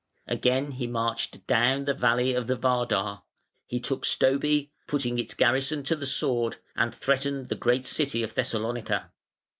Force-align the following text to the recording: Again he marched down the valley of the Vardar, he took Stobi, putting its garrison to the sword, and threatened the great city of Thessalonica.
Again 0.25 0.71
he 0.71 0.87
marched 0.87 1.45
down 1.45 1.85
the 1.85 1.93
valley 1.93 2.33
of 2.33 2.47
the 2.47 2.55
Vardar, 2.57 3.21
he 3.67 3.79
took 3.79 4.03
Stobi, 4.03 4.71
putting 4.87 5.19
its 5.19 5.35
garrison 5.35 5.83
to 5.83 5.95
the 5.95 6.07
sword, 6.07 6.57
and 6.75 6.91
threatened 6.91 7.49
the 7.49 7.55
great 7.55 7.85
city 7.85 8.23
of 8.23 8.33
Thessalonica. 8.33 9.11